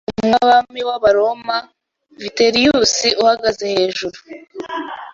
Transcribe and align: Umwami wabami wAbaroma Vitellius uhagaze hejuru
Umwami 0.09 0.29
wabami 0.37 0.81
wAbaroma 0.89 1.57
Vitellius 2.21 2.95
uhagaze 3.23 3.63
hejuru 3.75 4.17